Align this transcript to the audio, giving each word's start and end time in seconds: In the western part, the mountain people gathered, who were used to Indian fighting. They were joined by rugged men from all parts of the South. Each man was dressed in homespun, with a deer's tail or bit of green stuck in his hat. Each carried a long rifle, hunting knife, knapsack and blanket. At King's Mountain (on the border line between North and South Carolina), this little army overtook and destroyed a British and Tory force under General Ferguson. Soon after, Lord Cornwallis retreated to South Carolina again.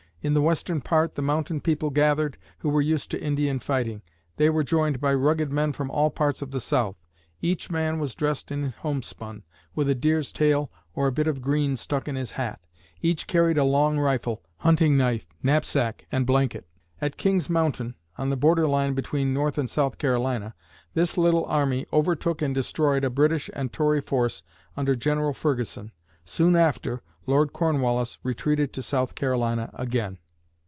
In 0.23 0.35
the 0.35 0.41
western 0.43 0.81
part, 0.81 1.15
the 1.15 1.23
mountain 1.23 1.61
people 1.61 1.89
gathered, 1.89 2.37
who 2.59 2.69
were 2.69 2.79
used 2.79 3.09
to 3.09 3.19
Indian 3.19 3.57
fighting. 3.57 4.03
They 4.37 4.51
were 4.51 4.63
joined 4.63 5.01
by 5.01 5.15
rugged 5.15 5.51
men 5.51 5.73
from 5.73 5.89
all 5.89 6.11
parts 6.11 6.43
of 6.43 6.51
the 6.51 6.59
South. 6.59 6.95
Each 7.41 7.71
man 7.71 7.97
was 7.97 8.13
dressed 8.13 8.51
in 8.51 8.69
homespun, 8.83 9.41
with 9.73 9.89
a 9.89 9.95
deer's 9.95 10.31
tail 10.31 10.71
or 10.93 11.09
bit 11.09 11.25
of 11.25 11.41
green 11.41 11.75
stuck 11.75 12.07
in 12.07 12.15
his 12.15 12.29
hat. 12.37 12.59
Each 13.01 13.25
carried 13.25 13.57
a 13.57 13.63
long 13.63 13.97
rifle, 13.99 14.43
hunting 14.57 14.95
knife, 14.95 15.27
knapsack 15.41 16.05
and 16.11 16.23
blanket. 16.27 16.67
At 17.01 17.17
King's 17.17 17.49
Mountain 17.49 17.95
(on 18.15 18.29
the 18.29 18.37
border 18.37 18.67
line 18.67 18.93
between 18.93 19.33
North 19.33 19.57
and 19.57 19.67
South 19.67 19.97
Carolina), 19.97 20.53
this 20.93 21.17
little 21.17 21.45
army 21.45 21.87
overtook 21.91 22.43
and 22.43 22.53
destroyed 22.53 23.03
a 23.03 23.09
British 23.09 23.49
and 23.55 23.73
Tory 23.73 24.01
force 24.01 24.43
under 24.77 24.93
General 24.95 25.33
Ferguson. 25.33 25.91
Soon 26.23 26.55
after, 26.55 27.01
Lord 27.27 27.53
Cornwallis 27.53 28.17
retreated 28.23 28.73
to 28.73 28.81
South 28.81 29.13
Carolina 29.15 29.69
again. 29.75 30.17